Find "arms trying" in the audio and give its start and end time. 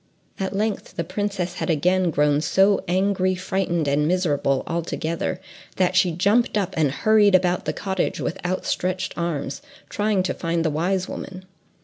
9.15-10.23